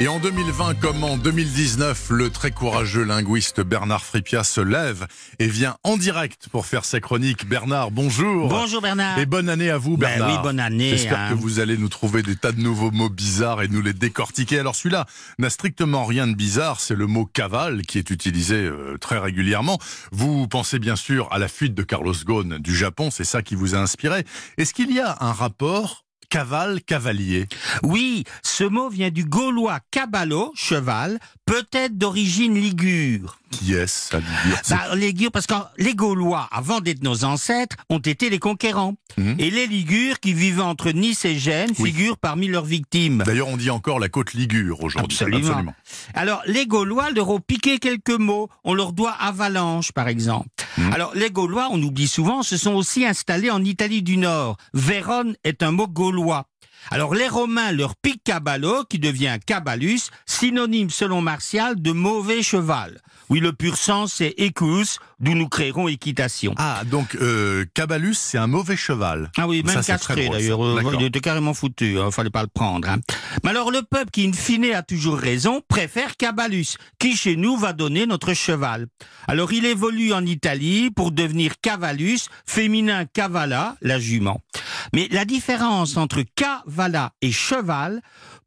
[0.00, 5.06] Et en 2020 comme en 2019, le très courageux linguiste Bernard Fripia se lève
[5.38, 7.48] et vient en direct pour faire sa chronique.
[7.48, 8.48] Bernard, bonjour.
[8.48, 9.18] Bonjour Bernard.
[9.20, 10.30] Et bonne année à vous Ben Bernard.
[10.30, 11.30] oui, bonne année, J'espère hein.
[11.30, 14.58] que vous allez nous trouver des tas de nouveaux mots bizarres et nous les décortiquer.
[14.58, 15.06] Alors celui-là
[15.38, 19.78] n'a strictement rien de bizarre, c'est le mot cavale qui est utilisé euh, très régulièrement.
[20.10, 23.54] Vous pensez bien sûr à la fuite de Carlos Ghosn du Japon, c'est ça qui
[23.54, 24.24] vous a inspiré.
[24.58, 26.03] Est-ce qu'il y a un rapport
[26.34, 27.46] cavale-cavalier
[27.84, 33.38] Oui, ce mot vient du gaulois caballo, cheval, peut-être d'origine ligure.
[33.58, 37.98] Qui est-ce, Ligure Bah, les Ligures, parce que les Gaulois, avant d'être nos ancêtres, ont
[37.98, 38.94] été les conquérants.
[39.16, 39.36] Mhm.
[39.38, 41.90] Et les Ligures, qui vivaient entre Nice et Gênes, Oui.
[41.92, 43.22] figurent parmi leurs victimes.
[43.24, 45.16] D'ailleurs, on dit encore la côte Ligure aujourd'hui.
[45.16, 45.64] Absolument.
[46.14, 48.48] Alors, les Gaulois leur ont piqué quelques mots.
[48.64, 50.48] On leur doit avalanche, par exemple.
[50.78, 50.92] Mhm.
[50.92, 54.56] Alors, les Gaulois, on oublie souvent, se sont aussi installés en Italie du Nord.
[54.72, 56.46] Vérone est un mot gaulois.
[56.90, 63.00] Alors, les Romains leur piquent caballo, qui devient caballus, synonyme selon Martial de mauvais cheval.
[63.30, 66.54] Oui, le pur sens, c'est écus, d'où nous créerons équitation.
[66.58, 69.30] Ah, donc euh, Cabalus, c'est un mauvais cheval.
[69.38, 70.62] Ah oui, même castré d'ailleurs.
[70.62, 70.82] Euh.
[70.98, 72.86] Il était carrément foutu, hein, fallait pas le prendre.
[72.86, 72.98] hein.
[73.42, 77.56] Mais alors le peuple qui in fine a toujours raison préfère Cabalus, qui chez nous
[77.56, 78.88] va donner notre cheval.
[79.26, 84.42] Alors il évolue en Italie pour devenir Cavalus, féminin Cavala, la jument.
[84.94, 88.00] Mais la différence entre Cavala et cheval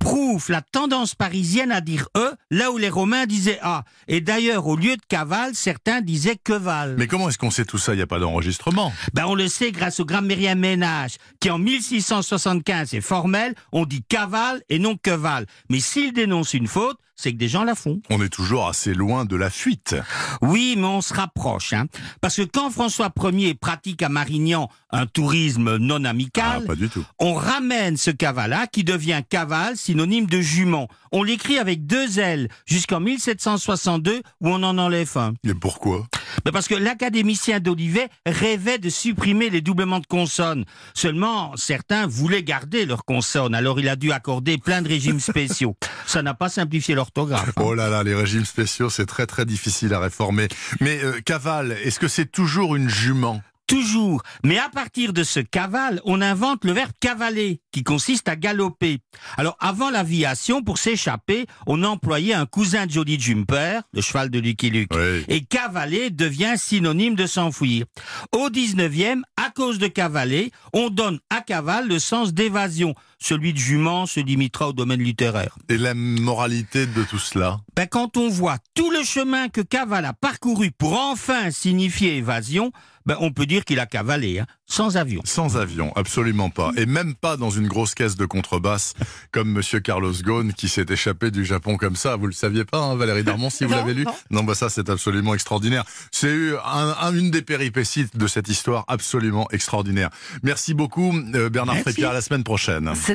[0.00, 3.84] prouve la tendance parisienne à dire e là où les Romains disaient a.
[4.08, 6.96] Et d'ailleurs, au lieu de cavale, certains disaient queval.
[6.98, 7.92] Mais comment est-ce qu'on sait tout ça?
[7.92, 8.92] Il n'y a pas d'enregistrement.
[9.14, 14.02] Ben, on le sait grâce au grammairien Ménage, qui en 1675 est formel, on dit
[14.02, 15.46] cavale et non queval.
[15.70, 18.00] Mais s'il dénonce une faute, c'est que des gens la font.
[18.10, 19.94] On est toujours assez loin de la fuite.
[20.40, 21.86] Oui, mais on se rapproche, hein.
[22.20, 26.88] Parce que quand François Ier pratique à Marignan un tourisme non Ah, amical, pas du
[26.88, 27.04] tout.
[27.18, 30.88] on ramène ce cavale-là qui devient cavale, synonyme de jument.
[31.12, 35.34] On l'écrit avec deux L jusqu'en 1762 où on en enlève un.
[35.44, 36.06] Et pourquoi?
[36.52, 40.64] Parce que l'académicien d'Olivet rêvait de supprimer les doublements de consonnes.
[40.94, 45.76] Seulement, certains voulaient garder leurs consonnes, alors il a dû accorder plein de régimes spéciaux.
[46.12, 47.48] Ça n'a pas simplifié l'orthographe.
[47.56, 47.62] hein.
[47.64, 50.46] Oh là là, les régimes spéciaux, c'est très très difficile à réformer.
[50.78, 53.40] Mais euh, cavale, est-ce que c'est toujours une jument?
[53.72, 54.22] Toujours.
[54.44, 58.98] Mais à partir de ce cavale, on invente le verbe cavaler, qui consiste à galoper.
[59.38, 64.38] Alors, avant l'aviation, pour s'échapper, on employait un cousin de Jody Jumper, le cheval de
[64.38, 64.90] Lucky Luke.
[64.94, 65.24] Oui.
[65.28, 67.86] Et cavaler devient synonyme de s'enfuir.
[68.32, 72.94] Au 19e, à cause de cavaler, on donne à cavale le sens d'évasion.
[73.18, 75.56] Celui de jument se limitera au domaine littéraire.
[75.70, 77.60] Et la moralité de tout cela?
[77.74, 82.72] Ben, quand on voit tout le chemin que cavale a parcouru pour enfin signifier évasion,
[83.06, 85.20] ben, on peut dire qu'il a cavalé, hein, sans avion.
[85.24, 86.70] Sans avion, absolument pas.
[86.76, 88.94] Et même pas dans une grosse caisse de contrebasse
[89.32, 92.16] comme Monsieur Carlos Ghosn qui s'est échappé du Japon comme ça.
[92.16, 94.14] Vous le saviez pas, hein, Valérie Darmon, si vous l'avez lu non.
[94.30, 95.84] Non, bah ça c'est absolument extraordinaire.
[96.10, 100.10] C'est eu un, un- une des péripéties de cette histoire absolument extraordinaire.
[100.42, 101.90] Merci beaucoup, euh, Bernard Merci.
[101.90, 102.10] Frépierre.
[102.10, 102.92] À la semaine prochaine.